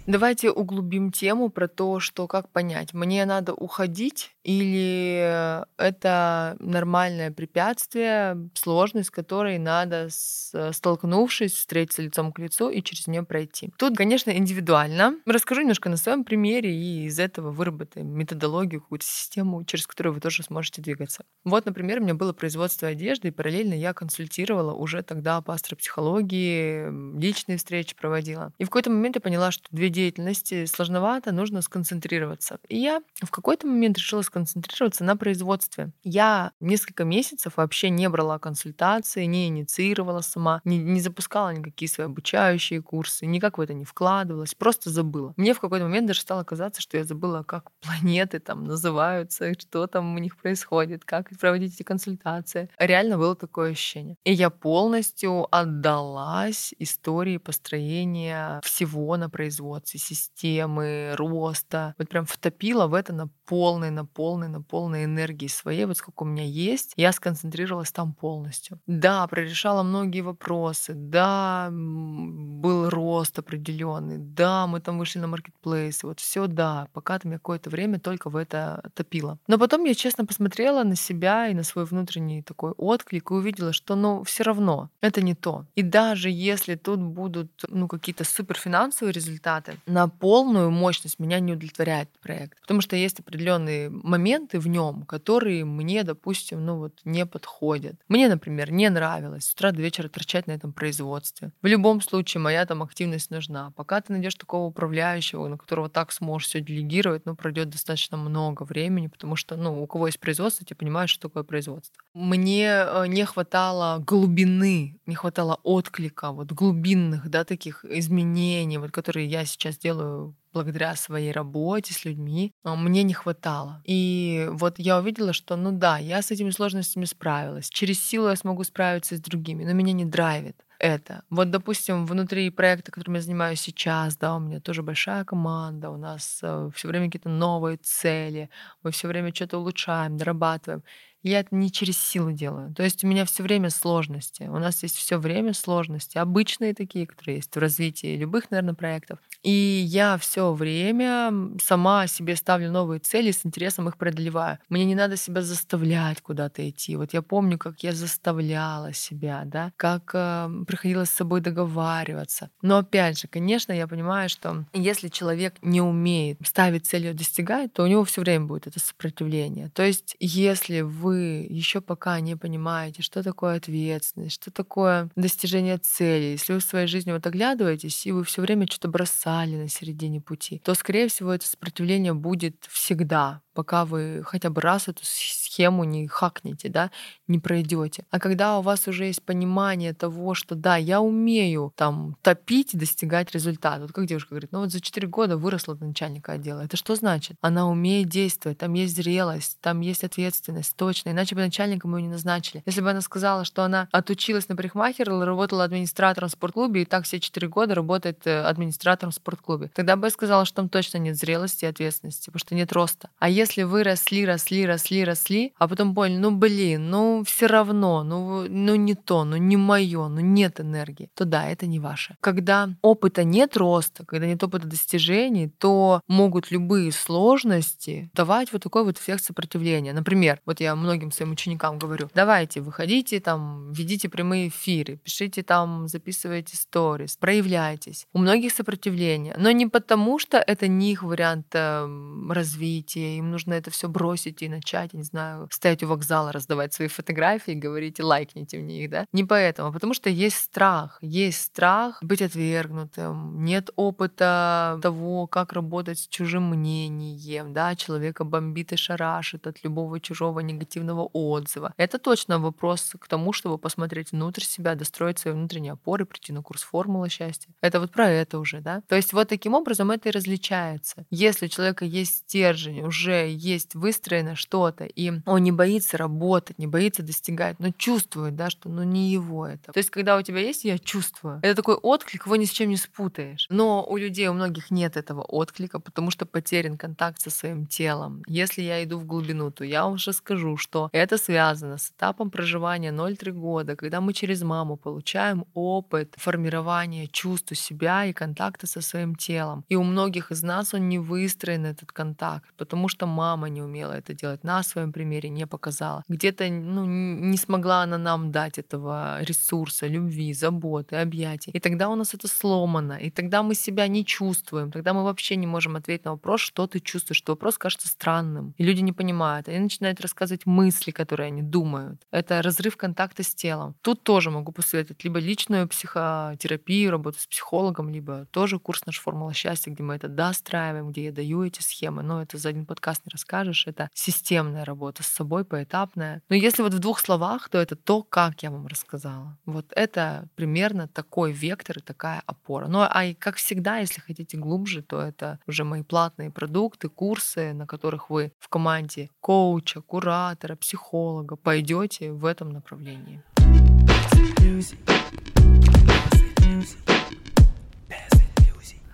Давайте 0.07 0.51
углубим 0.51 1.11
тему 1.13 1.49
про 1.49 1.69
то, 1.69 2.01
что 2.01 2.27
как 2.27 2.49
понять, 2.49 2.95
мне 2.95 3.25
надо 3.25 3.55
уходить 3.55 4.31
или 4.45 5.63
это 5.77 6.57
нормальное 6.59 7.31
препятствие, 7.31 8.51
сложность, 8.55 9.09
с 9.09 9.11
которой 9.11 9.59
надо, 9.59 10.09
столкнувшись, 10.11 11.53
встретиться 11.53 12.03
лицом 12.03 12.33
к 12.33 12.39
лицу 12.39 12.69
и 12.69 12.83
через 12.83 13.07
нее 13.07 13.23
пройти. 13.23 13.71
Тут, 13.79 13.97
конечно, 13.97 14.31
индивидуально. 14.31 15.17
Расскажу 15.27 15.61
немножко 15.61 15.89
на 15.89 15.97
своем 15.97 16.25
примере 16.25 16.75
и 16.75 17.05
из 17.07 17.19
этого 17.19 17.51
выработаем 17.51 18.09
методологию, 18.09 18.81
какую-то 18.81 19.07
систему, 19.07 19.65
через 19.65 19.87
которую 19.87 20.15
вы 20.15 20.21
тоже 20.21 20.43
сможете 20.43 20.83
двигаться. 20.83 21.25
Вот, 21.45 21.65
например, 21.65 22.01
у 22.01 22.03
меня 22.03 22.15
было 22.15 22.33
производство 22.33 22.89
одежды, 22.89 23.29
и 23.29 23.31
параллельно 23.31 23.75
я 23.75 23.93
консультировала 23.93 24.73
уже 24.73 25.03
тогда 25.03 25.41
по 25.41 25.55
астропсихологии, 25.55 27.19
личные 27.19 27.59
встречи 27.59 27.95
проводила. 27.95 28.53
И 28.59 28.65
в 28.65 28.69
какой-то 28.69 28.91
момент 28.91 29.17
я 29.17 29.21
поняла, 29.21 29.51
что 29.53 29.65
две 29.83 29.91
деятельности 29.91 30.67
сложновато, 30.67 31.33
нужно 31.33 31.61
сконцентрироваться. 31.61 32.61
И 32.69 32.79
я 32.79 33.03
в 33.21 33.31
какой-то 33.31 33.67
момент 33.67 33.99
решила 33.99 34.23
сконцентрироваться 34.23 35.03
на 35.03 35.17
производстве. 35.17 35.91
Я 36.05 36.53
несколько 36.61 37.03
месяцев 37.03 37.55
вообще 37.57 37.91
не 37.91 38.09
брала 38.09 38.39
консультации, 38.39 39.25
не 39.25 39.49
инициировала 39.49 40.21
сама, 40.21 40.61
не, 40.65 40.79
не 40.79 41.01
запускала 41.01 41.53
никакие 41.53 41.89
свои 41.89 42.07
обучающие 42.07 42.81
курсы, 42.81 43.27
никак 43.27 43.59
в 43.59 43.61
это 43.61 43.75
не 43.75 43.85
вкладывалась, 43.85 44.55
просто 44.55 44.89
забыла. 44.91 45.35
Мне 45.37 45.53
в 45.53 45.59
какой-то 45.59 45.85
момент 45.85 46.07
даже 46.07 46.21
стало 46.21 46.45
казаться, 46.45 46.81
что 46.81 46.97
я 46.97 47.03
забыла, 47.03 47.43
как 47.43 47.73
планеты 47.81 48.39
там 48.39 48.63
называются, 48.63 49.53
что 49.59 49.89
там 49.89 50.15
у 50.15 50.19
них 50.19 50.37
происходит, 50.37 51.05
как 51.05 51.29
проводить 51.41 51.75
эти 51.75 51.83
консультации. 51.83 52.69
Реально 52.79 53.19
было 53.19 53.35
такое 53.35 53.73
ощущение. 53.73 54.17
И 54.23 54.33
я 54.33 54.51
полностью 54.51 55.49
отдалась 55.51 56.73
истории 56.79 57.39
построения 57.39 58.61
всего 58.63 59.17
на 59.17 59.29
производстве, 59.29 59.72
системы, 59.85 61.15
роста. 61.17 61.95
Вот 61.99 62.09
прям 62.09 62.27
втопила 62.27 62.87
в 62.87 62.95
это 62.95 63.13
на 63.13 63.29
полной, 63.47 63.91
на 63.91 64.05
полной, 64.05 64.49
на 64.49 64.63
полной 64.63 65.05
энергии 65.05 65.49
своей, 65.49 65.85
вот 65.85 65.97
сколько 65.97 66.23
у 66.23 66.27
меня 66.27 66.45
есть, 66.45 66.93
я 66.97 67.13
сконцентрировалась 67.13 67.93
там 67.93 68.15
полностью. 68.15 68.81
Да, 68.87 69.27
прорешала 69.27 69.83
многие 69.83 70.23
вопросы, 70.23 70.95
да, 70.95 71.69
был 71.71 72.91
рост 72.91 73.39
определенный, 73.39 74.19
да, 74.19 74.67
мы 74.67 74.81
там 74.81 74.99
вышли 74.99 75.19
на 75.19 75.27
маркетплейсы, 75.27 76.07
вот 76.07 76.21
все 76.21 76.47
да, 76.47 76.89
пока 76.93 77.19
там 77.19 77.33
я 77.33 77.39
какое-то 77.39 77.71
время 77.71 77.99
только 77.99 78.31
в 78.31 78.37
это 78.37 78.91
топила. 78.95 79.39
Но 79.47 79.59
потом 79.59 79.85
я 79.85 79.95
честно 79.95 80.25
посмотрела 80.27 80.83
на 80.85 80.97
себя 80.97 81.49
и 81.49 81.55
на 81.55 81.63
свой 81.63 81.85
внутренний 81.85 82.43
такой 82.43 82.73
отклик 82.73 83.31
и 83.31 83.35
увидела, 83.35 83.73
что 83.73 83.97
ну 83.97 84.23
все 84.25 84.45
равно 84.45 84.91
это 85.01 85.23
не 85.23 85.35
то. 85.35 85.67
И 85.75 85.83
даже 85.83 86.31
если 86.31 86.75
тут 86.75 87.01
будут 87.01 87.65
ну 87.69 87.89
какие-то 87.89 88.25
суперфинансовые 88.25 89.13
результаты, 89.13 89.62
на 89.87 90.09
полную 90.09 90.71
мощность 90.71 91.19
меня 91.19 91.41
не 91.41 91.53
удовлетворяет 91.53 92.09
проект, 92.21 92.61
потому 92.61 92.81
что 92.81 92.97
есть 92.97 93.21
определенные 93.21 93.91
моменты 93.91 94.59
в 94.59 94.69
нем, 94.69 95.05
которые 95.05 95.65
мне, 95.65 96.03
допустим, 96.03 96.65
ну 96.65 96.79
вот 96.79 97.01
не 97.05 97.27
подходят. 97.27 97.97
Мне, 98.09 98.29
например, 98.29 98.73
не 98.73 98.89
нравилось 98.89 99.45
с 99.45 99.53
утра 99.53 99.73
до 99.73 99.81
вечера 99.81 100.09
торчать 100.09 100.47
на 100.47 100.53
этом 100.53 100.73
производстве. 100.73 101.53
В 101.63 101.67
любом 101.67 102.01
случае 102.01 102.41
моя 102.41 102.67
там 102.67 102.83
активность 102.83 103.31
нужна. 103.31 103.73
Пока 103.77 104.01
ты 104.01 104.13
найдешь 104.13 104.35
такого 104.35 104.67
управляющего, 104.67 105.49
на 105.49 105.59
которого 105.59 105.89
так 105.89 106.13
сможешь 106.13 106.49
все 106.49 106.61
делегировать, 106.61 107.27
ну 107.27 107.35
пройдет 107.35 107.71
достаточно 107.71 108.17
много 108.17 108.65
времени, 108.65 109.09
потому 109.09 109.37
что, 109.37 109.57
ну, 109.57 109.83
у 109.83 109.87
кого 109.87 110.07
есть 110.07 110.21
производство, 110.21 110.67
ты 110.67 110.75
понимаешь, 110.75 111.11
что 111.11 111.29
такое 111.29 111.43
производство. 111.43 112.03
Мне 112.15 112.67
э, 112.67 113.07
не 113.07 113.25
хватало 113.25 113.99
глубины, 113.99 115.01
не 115.07 115.15
хватало 115.15 115.59
отклика, 115.63 116.33
вот 116.33 116.53
глубинных, 116.53 117.29
да, 117.29 117.45
таких 117.45 117.85
изменений, 117.85 118.79
вот 118.79 118.91
которые 118.91 119.27
я 119.27 119.45
сейчас 119.53 119.79
делаю 119.79 120.35
благодаря 120.53 120.95
своей 120.97 121.33
работе 121.33 121.95
с 121.95 122.05
людьми, 122.05 122.53
а, 122.63 122.77
мне 122.77 123.03
не 123.03 123.15
хватало. 123.15 123.83
И 123.85 124.49
вот 124.51 124.79
я 124.79 124.99
увидела, 124.99 125.33
что, 125.33 125.57
ну 125.57 125.73
да, 125.73 125.99
я 125.99 126.21
с 126.21 126.31
этими 126.31 126.51
сложностями 126.51 127.07
справилась. 127.07 127.71
Через 127.71 128.03
силу 128.03 128.29
я 128.29 128.37
смогу 128.37 128.65
справиться 128.65 129.17
с 129.17 129.21
другими, 129.21 129.65
но 129.65 129.73
меня 129.73 129.93
не 129.93 130.05
драйвит 130.05 130.57
это. 130.83 131.23
Вот, 131.31 131.51
допустим, 131.51 132.07
внутри 132.07 132.51
проекта, 132.51 132.91
которым 132.91 133.15
я 133.15 133.21
занимаюсь 133.21 133.61
сейчас, 133.61 134.17
да, 134.17 134.35
у 134.35 134.41
меня 134.41 134.61
тоже 134.61 134.83
большая 134.83 135.25
команда, 135.25 135.91
у 135.91 135.97
нас 135.97 136.41
э, 136.43 136.71
все 136.75 136.89
время 136.89 137.07
какие-то 137.07 137.29
новые 137.29 137.77
цели, 137.77 138.51
мы 138.83 138.91
все 138.91 139.07
время 139.07 139.33
что-то 139.33 139.59
улучшаем, 139.59 140.17
дорабатываем. 140.17 140.83
Я 141.23 141.41
это 141.41 141.55
не 141.55 141.71
через 141.71 141.99
силу 141.99 142.33
делаю. 142.33 142.75
То 142.75 142.83
есть 142.83 143.05
у 143.05 143.07
меня 143.07 143.25
все 143.25 143.43
время 143.43 143.71
сложности. 143.71 144.45
У 144.45 144.59
нас 144.59 144.83
есть 144.83 144.97
все 144.97 145.19
время 145.19 145.55
сложности, 145.55 146.19
обычные 146.19 146.75
такие, 146.75 147.07
которые 147.07 147.37
есть 147.37 147.55
в 147.55 147.59
развитии 147.59 148.17
любых, 148.17 148.51
наверное, 148.51 148.75
проектов. 148.75 149.19
И 149.43 149.51
я 149.51 150.19
все 150.19 150.53
время 150.53 151.33
сама 151.61 152.07
себе 152.07 152.37
ставлю 152.37 152.71
новые 152.71 153.01
цели, 153.01 153.31
с 153.31 153.45
интересом 153.45 153.89
их 153.89 153.97
преодолеваю. 153.97 154.59
Мне 154.69 154.85
не 154.85 154.95
надо 154.95 155.17
себя 155.17 155.43
заставлять 155.43 156.21
куда-то 156.21 156.69
идти. 156.69 156.97
Вот 156.97 157.13
я 157.13 157.23
помню, 157.23 157.59
как 157.59 157.83
я 157.83 157.93
заставляла 157.93 158.93
себя, 158.93 159.43
да, 159.45 159.73
как 159.77 160.11
э, 160.15 160.49
приходилось 160.67 161.11
с 161.11 161.15
собой 161.15 161.41
договариваться. 161.41 162.51
Но 162.63 162.79
опять 162.79 163.19
же, 163.19 163.29
конечно, 163.29 163.73
я 163.73 163.87
понимаю, 163.87 164.29
что 164.29 164.65
если 164.73 165.09
человек 165.09 165.55
не 165.63 165.81
умеет 165.81 166.39
ставить 166.45 166.87
целью 166.87 167.15
достигать, 167.15 167.73
то 167.73 167.83
у 167.83 167.87
него 167.87 168.05
все 168.05 168.21
время 168.21 168.47
будет 168.47 168.67
это 168.67 168.81
сопротивление. 168.81 169.71
То 169.71 169.85
есть, 169.85 170.17
если 170.21 170.81
вы 170.81 171.12
вы 171.13 171.47
еще 171.51 171.81
пока 171.81 172.21
не 172.21 172.37
понимаете, 172.37 173.03
что 173.03 173.23
такое 173.23 173.57
ответственность, 173.57 174.35
что 174.35 174.51
такое 174.51 175.11
достижение 175.15 175.77
цели, 175.79 176.33
если 176.33 176.55
вы 176.55 176.61
в 176.61 176.65
своей 176.65 176.87
жизни 176.87 177.13
вот 177.13 177.27
оглядываетесь, 177.27 178.07
и 178.07 178.13
вы 178.13 178.25
все 178.25 178.41
время 178.41 178.67
что-то 178.67 178.89
бросали 178.89 179.57
на 179.57 179.69
середине 179.69 180.21
пути, 180.21 180.61
то, 180.65 180.75
скорее 180.75 181.09
всего, 181.09 181.33
это 181.33 181.47
сопротивление 181.47 182.15
будет 182.15 182.57
всегда, 182.71 183.43
пока 183.53 183.85
вы 183.85 184.23
хотя 184.25 184.49
бы 184.49 184.61
раз 184.61 184.89
эту 184.89 185.05
схему 185.53 185.85
не 185.85 186.07
хакнете, 186.09 186.69
да, 186.69 186.91
не 187.29 187.39
пройдете. 187.39 188.05
А 188.11 188.19
когда 188.19 188.59
у 188.59 188.63
вас 188.63 188.89
уже 188.89 189.07
есть 189.07 189.23
понимание 189.23 189.93
того, 189.93 190.35
что 190.35 190.55
да, 190.55 190.77
я 190.77 191.01
умею 191.01 191.73
там 191.77 192.17
топить 192.23 192.75
и 192.75 192.79
достигать 192.79 193.33
результата. 193.33 193.83
Вот 193.83 193.93
как 193.93 194.07
девушка 194.07 194.31
говорит, 194.31 194.53
ну 194.53 194.61
вот 194.61 194.73
за 194.73 194.81
4 194.81 195.07
года 195.09 195.37
выросла 195.37 195.75
до 195.75 195.85
начальника 195.85 196.33
отдела. 196.33 196.63
Это 196.63 196.77
что 196.77 196.95
значит? 196.95 197.37
Она 197.41 197.69
умеет 197.69 198.09
действовать, 198.09 198.59
там 198.59 198.73
есть 198.75 198.97
зрелость, 198.97 199.59
там 199.61 199.81
есть 199.81 200.05
ответственность, 200.05 200.75
точно. 200.77 201.11
Иначе 201.11 201.35
бы 201.35 201.43
начальником 201.43 201.95
ее 201.97 202.03
не 202.03 202.09
назначили. 202.09 202.63
Если 202.65 202.81
бы 202.81 202.91
она 202.91 203.01
сказала, 203.01 203.45
что 203.45 203.63
она 203.63 203.89
отучилась 203.93 204.49
на 204.49 204.57
парикмахера, 204.57 205.25
работала 205.25 205.65
администратором 205.65 206.29
в 206.29 206.33
спортклубе 206.33 206.83
и 206.83 206.85
так 206.85 207.05
все 207.05 207.21
4 207.21 207.49
года 207.49 207.75
работает 207.75 208.27
э, 208.27 208.43
администратором 208.43 209.13
в 209.13 209.15
спортклубе, 209.15 209.71
тогда 209.75 209.97
бы 209.97 210.07
я 210.07 210.11
сказала, 210.11 210.45
что 210.45 210.57
там 210.57 210.69
точно 210.69 210.99
нет 210.99 211.17
зрелости 211.17 211.65
и 211.65 211.69
ответственности, 211.69 212.27
потому 212.27 212.41
что 212.41 212.55
нет 212.55 212.73
роста. 212.73 213.11
А 213.19 213.29
если 213.29 213.63
вы 213.65 213.83
росли, 213.83 214.25
росли, 214.25 214.67
росли, 214.67 215.05
росли, 215.05 215.42
а 215.59 215.69
потом 215.69 215.95
поняли, 215.95 216.19
ну 216.19 216.31
блин, 216.31 216.91
ну 216.91 217.23
все 217.27 217.47
равно, 217.47 218.03
ну, 218.05 218.47
ну 218.49 218.75
не 218.75 218.95
то, 218.95 219.25
ну 219.25 219.37
не 219.37 219.57
мое, 219.57 220.09
ну 220.09 220.21
нет 220.21 220.61
энергии, 220.61 221.11
то 221.15 221.25
да, 221.25 221.49
это 221.49 221.67
не 221.67 221.79
ваше. 221.79 222.17
Когда 222.21 222.69
опыта 222.83 223.25
нет 223.25 223.57
роста, 223.57 224.05
когда 224.07 224.27
нет 224.27 224.43
опыта 224.43 224.67
достижений, 224.67 225.49
то 225.49 226.01
могут 226.09 226.51
любые 226.51 226.93
сложности 226.93 228.11
давать 228.15 228.53
вот 228.53 228.63
такой 228.63 228.85
вот 228.85 228.99
эффект 228.99 229.25
сопротивления. 229.25 229.93
Например, 229.93 230.41
вот 230.47 230.61
я 230.61 230.75
многим 230.77 231.11
своим 231.13 231.33
ученикам 231.33 231.79
говорю, 231.79 232.09
давайте, 232.15 232.61
выходите 232.61 233.21
там, 233.21 233.73
ведите 233.73 234.09
прямые 234.09 234.49
эфиры, 234.49 234.97
пишите 234.97 235.43
там, 235.43 235.89
записывайте 235.89 236.57
сторис, 236.57 237.17
проявляйтесь. 237.17 238.07
У 238.13 238.19
многих 238.19 238.53
сопротивление, 238.53 239.35
но 239.39 239.51
не 239.51 239.67
потому, 239.67 240.19
что 240.19 240.39
это 240.39 240.69
не 240.69 240.93
их 240.93 241.03
вариант 241.03 241.47
э, 241.55 241.89
развития, 242.29 243.19
им 243.19 243.31
нужно 243.31 243.55
это 243.55 243.71
все 243.71 243.89
бросить 243.89 244.43
и 244.43 244.49
начать, 244.49 244.91
я 244.93 244.99
не 244.99 245.05
знаю, 245.05 245.32
знаю, 245.33 245.49
стоять 245.51 245.83
у 245.83 245.87
вокзала, 245.87 246.33
раздавать 246.33 246.73
свои 246.73 246.89
фотографии, 246.89 247.53
говорить 247.53 248.01
лайкните 248.01 248.59
мне 248.59 248.85
их, 248.85 248.91
да? 248.91 249.07
Не 249.13 249.25
поэтому, 249.25 249.73
потому 249.73 249.95
что 249.95 250.11
есть 250.11 250.37
страх. 250.37 250.99
Есть 251.01 251.43
страх 251.43 251.99
быть 252.03 252.23
отвергнутым. 252.23 253.45
Нет 253.45 253.71
опыта 253.77 254.79
того, 254.83 255.27
как 255.27 255.53
работать 255.53 255.99
с 255.99 256.09
чужим 256.09 256.51
мнением, 256.51 257.53
да? 257.53 257.75
Человека 257.75 258.25
бомбит 258.25 258.73
и 258.73 258.77
шарашит 258.77 259.47
от 259.47 259.65
любого 259.65 260.01
чужого 260.01 260.41
негативного 260.41 261.09
отзыва. 261.13 261.73
Это 261.77 261.99
точно 261.99 262.39
вопрос 262.39 262.95
к 262.99 263.09
тому, 263.09 263.33
чтобы 263.33 263.59
посмотреть 263.59 264.13
внутрь 264.13 264.43
себя, 264.43 264.75
достроить 264.75 265.19
свои 265.19 265.35
внутренние 265.35 265.73
опоры, 265.73 266.05
прийти 266.05 266.33
на 266.33 266.43
курс 266.43 266.63
формулы 266.63 267.09
счастья. 267.09 267.51
Это 267.61 267.81
вот 267.81 267.91
про 267.91 268.09
это 268.09 268.39
уже, 268.39 268.61
да? 268.61 268.83
То 268.89 268.97
есть 268.97 269.13
вот 269.13 269.29
таким 269.29 269.55
образом 269.55 269.91
это 269.91 270.09
и 270.09 270.13
различается. 270.13 271.07
Если 271.11 271.47
у 271.47 271.49
человека 271.49 271.85
есть 271.85 272.19
стержень, 272.19 272.83
уже 272.83 273.31
есть 273.31 273.75
выстроено 273.75 274.37
что-то, 274.37 274.85
и 274.85 275.13
он 275.27 275.43
не 275.43 275.53
боится 275.53 275.97
работать, 275.97 276.59
не 276.59 276.67
боится 276.67 277.03
достигать, 277.03 277.59
но 277.59 277.71
чувствует, 277.71 278.37
да, 278.37 278.51
что 278.51 278.69
ну 278.69 278.83
не 278.83 279.11
его 279.11 279.47
это. 279.47 279.73
То 279.73 279.79
есть, 279.79 279.91
когда 279.91 280.17
у 280.17 280.23
тебя 280.23 280.41
есть 280.41 280.65
«я 280.65 280.79
чувствую», 280.79 281.39
это 281.43 281.55
такой 281.55 281.75
отклик, 281.75 282.27
его 282.27 282.37
ни 282.37 282.45
с 282.45 282.51
чем 282.51 282.69
не 282.69 282.77
спутаешь. 282.77 283.47
Но 283.51 283.85
у 283.85 283.97
людей, 283.97 284.29
у 284.29 284.33
многих 284.33 284.71
нет 284.71 284.97
этого 284.97 285.23
отклика, 285.23 285.79
потому 285.81 286.11
что 286.11 286.27
потерян 286.27 286.77
контакт 286.77 287.21
со 287.21 287.31
своим 287.31 287.67
телом. 287.67 288.23
Если 288.27 288.63
я 288.63 288.83
иду 288.85 288.99
в 288.99 289.05
глубину, 289.05 289.51
то 289.51 289.65
я 289.65 289.87
уже 289.87 290.13
скажу, 290.13 290.57
что 290.57 290.89
это 290.93 291.19
связано 291.19 291.79
с 291.79 291.91
этапом 291.91 292.31
проживания 292.31 292.93
0-3 292.93 293.33
года, 293.33 293.77
когда 293.77 294.01
мы 294.01 294.13
через 294.13 294.43
маму 294.43 294.77
получаем 294.77 295.45
опыт 295.55 296.15
формирования 296.17 297.07
чувств 297.07 297.57
себя 297.57 298.07
и 298.07 298.13
контакта 298.13 298.67
со 298.67 298.81
своим 298.81 299.15
телом. 299.15 299.65
И 299.69 299.77
у 299.77 299.83
многих 299.83 300.31
из 300.33 300.43
нас 300.43 300.75
он 300.75 300.89
не 300.89 300.99
выстроен, 300.99 301.67
этот 301.67 301.93
контакт, 301.93 302.45
потому 302.57 302.89
что 302.89 303.07
мама 303.07 303.49
не 303.49 303.63
умела 303.63 303.93
это 303.93 304.15
делать, 304.15 304.45
на 304.45 304.63
своем 304.63 304.93
примере 304.93 305.12
не 305.21 305.47
показала. 305.47 306.03
Где-то 306.09 306.49
ну, 306.49 306.85
не 306.87 307.37
смогла 307.37 307.83
она 307.83 307.99
нам 307.99 308.31
дать 308.31 308.59
этого 308.59 309.23
ресурса, 309.23 309.87
любви, 309.87 310.33
заботы, 310.33 310.97
объятий. 310.97 311.51
И 311.53 311.61
тогда 311.61 311.89
у 311.89 311.95
нас 311.95 312.15
это 312.15 312.29
сломано, 312.29 312.95
и 312.95 313.11
тогда 313.11 313.43
мы 313.43 313.55
себя 313.55 313.89
не 313.89 314.05
чувствуем, 314.05 314.71
тогда 314.71 314.93
мы 314.93 315.05
вообще 315.05 315.37
не 315.37 315.47
можем 315.47 315.77
ответить 315.77 316.05
на 316.05 316.13
вопрос, 316.13 316.41
что 316.41 316.67
ты 316.67 316.81
чувствуешь, 316.81 317.19
что 317.19 317.33
вопрос 317.33 317.59
кажется 317.59 317.89
странным. 317.89 318.55
И 318.59 318.65
люди 318.65 318.81
не 318.81 318.93
понимают, 318.93 319.49
они 319.49 319.59
начинают 319.59 320.01
рассказывать 320.01 320.47
мысли, 320.47 320.91
которые 320.91 321.29
они 321.29 321.43
думают. 321.43 322.01
Это 322.11 322.43
разрыв 322.43 322.77
контакта 322.77 323.23
с 323.23 323.35
телом. 323.35 323.75
Тут 323.83 324.03
тоже 324.03 324.31
могу 324.31 324.53
посоветовать 324.53 325.05
либо 325.05 325.19
личную 325.19 325.69
психотерапию, 325.69 326.91
работу 326.91 327.19
с 327.19 327.27
психологом, 327.27 327.89
либо 327.91 328.27
тоже 328.31 328.59
курс 328.59 328.87
«Наша 328.87 329.01
формула 329.01 329.33
счастья», 329.33 329.71
где 329.71 329.83
мы 329.83 329.95
это 329.95 330.09
достраиваем, 330.09 330.91
где 330.91 331.05
я 331.05 331.13
даю 331.13 331.45
эти 331.45 331.61
схемы. 331.61 332.03
Но 332.03 332.23
это 332.23 332.39
за 332.39 332.51
один 332.51 332.67
подкаст 332.67 333.05
не 333.05 333.11
расскажешь. 333.11 333.67
Это 333.67 333.89
системная 333.95 334.65
работа 334.65 335.02
с 335.03 335.09
собой, 335.09 335.45
поэтапная. 335.45 336.23
Но 336.29 336.37
если 336.37 336.63
вот 336.63 336.75
в 336.75 336.79
двух 336.79 337.01
словах, 337.01 337.49
то 337.49 337.59
это 337.59 337.77
то, 337.77 338.03
как 338.03 338.43
я 338.43 338.51
вам 338.51 338.67
рассказала. 338.67 339.39
Вот 339.45 339.67
это 339.75 340.29
примерно 340.35 340.89
такой 340.89 341.33
вектор 341.33 341.79
и 341.79 341.83
такая 341.83 342.23
опора. 342.27 342.67
Ну 342.69 342.87
а 342.89 343.05
и 343.05 343.15
как 343.15 343.37
всегда, 343.37 343.79
если 343.79 344.01
хотите 344.01 344.37
глубже, 344.37 344.83
то 344.83 345.01
это 345.01 345.39
уже 345.47 345.65
мои 345.65 345.83
платные 345.83 346.31
продукты, 346.31 346.89
курсы, 346.89 347.53
на 347.53 347.67
которых 347.67 348.11
вы 348.11 348.33
в 348.39 348.49
команде 348.49 349.11
коуча, 349.21 349.81
куратора, 349.81 350.57
психолога 350.57 351.37
пойдете 351.37 352.13
в 352.13 352.25
этом 352.25 352.51
направлении. 352.51 353.23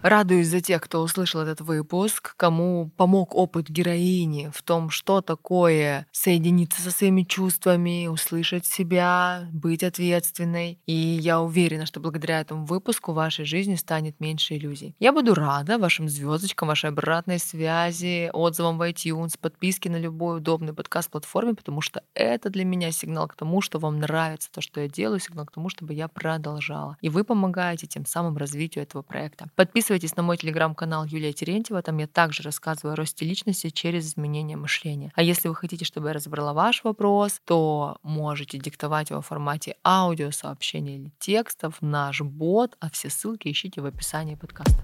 Радуюсь 0.02 0.46
за 0.46 0.60
тех, 0.60 0.80
кто 0.80 1.02
услышал 1.02 1.40
этот 1.40 1.60
выпуск, 1.60 2.34
кому 2.36 2.92
помог 2.96 3.34
опыт 3.34 3.68
героини 3.68 4.48
в 4.54 4.62
том, 4.62 4.90
что 4.90 5.22
такое 5.22 6.06
соединиться 6.12 6.80
со 6.80 6.92
своими 6.92 7.24
чувствами, 7.24 8.06
услышать 8.06 8.64
себя, 8.64 9.48
быть 9.52 9.82
ответственной. 9.82 10.78
И 10.86 10.92
я 10.92 11.40
уверена, 11.40 11.84
что 11.84 11.98
благодаря 11.98 12.40
этому 12.40 12.64
выпуску 12.64 13.10
в 13.10 13.16
вашей 13.16 13.44
жизни 13.44 13.74
станет 13.74 14.20
меньше 14.20 14.54
иллюзий. 14.54 14.94
Я 15.00 15.12
буду 15.12 15.34
рада 15.34 15.78
вашим 15.78 16.08
звездочкам, 16.08 16.68
вашей 16.68 16.90
обратной 16.90 17.40
связи, 17.40 18.30
отзывам 18.32 18.78
в 18.78 18.88
iTunes, 18.88 19.36
подписке 19.40 19.90
на 19.90 19.96
любой 19.96 20.38
удобный 20.38 20.74
подкаст-платформе, 20.74 21.54
потому 21.54 21.80
что 21.80 22.04
это 22.14 22.50
для 22.50 22.64
меня 22.64 22.92
сигнал 22.92 23.26
к 23.26 23.34
тому, 23.34 23.60
что 23.60 23.80
вам 23.80 23.98
нравится 23.98 24.48
то, 24.52 24.60
что 24.60 24.80
я 24.80 24.88
делаю, 24.88 25.18
сигнал 25.18 25.46
к 25.46 25.52
тому, 25.52 25.68
чтобы 25.68 25.92
я 25.92 26.06
продолжала. 26.06 26.96
И 27.00 27.08
вы 27.08 27.24
помогаете 27.24 27.88
тем 27.88 28.06
самым 28.06 28.36
развитию 28.36 28.84
этого 28.84 29.02
проекта. 29.02 29.50
Подписывайтесь 29.56 29.87
Подписывайтесь 29.88 30.16
на 30.16 30.22
мой 30.22 30.36
телеграм-канал 30.36 31.06
Юлия 31.06 31.32
Терентьева, 31.32 31.80
там 31.80 31.96
я 31.96 32.06
также 32.06 32.42
рассказываю 32.42 32.92
о 32.92 32.96
росте 32.96 33.24
личности 33.24 33.70
через 33.70 34.08
изменение 34.08 34.58
мышления. 34.58 35.10
А 35.14 35.22
если 35.22 35.48
вы 35.48 35.54
хотите, 35.54 35.86
чтобы 35.86 36.08
я 36.08 36.12
разобрала 36.12 36.52
ваш 36.52 36.84
вопрос, 36.84 37.40
то 37.46 37.96
можете 38.02 38.58
диктовать 38.58 39.08
его 39.08 39.22
в 39.22 39.26
формате 39.26 39.76
аудиосообщения 39.82 40.96
или 40.96 41.10
текстов 41.18 41.78
в 41.80 41.86
наш 41.86 42.20
бот, 42.20 42.76
а 42.80 42.90
все 42.90 43.08
ссылки 43.08 43.48
ищите 43.48 43.80
в 43.80 43.86
описании 43.86 44.34
подкаста. 44.34 44.76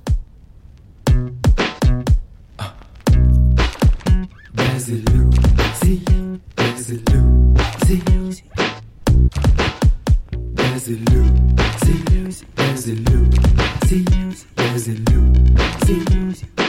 Без 4.55 4.89
иллюзий, 4.89 6.03
без 6.57 6.89
иллюзий, 6.89 8.45
без 10.57 10.89
иллюзий, 10.89 12.47
there's 12.75 12.89
a 12.89 12.95
loop. 13.09 13.35
See, 13.87 14.03
there's 14.57 14.89
a 14.89 14.95
loop. 15.13 15.61
See, 15.85 16.64